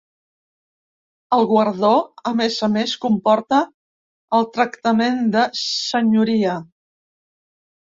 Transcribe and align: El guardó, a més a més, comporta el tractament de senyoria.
El 1.37 1.45
guardó, 1.51 1.91
a 2.31 2.33
més 2.41 2.57
a 2.69 2.71
més, 2.77 2.95
comporta 3.05 3.63
el 4.41 4.51
tractament 4.59 5.25
de 5.39 5.49
senyoria. 5.65 6.61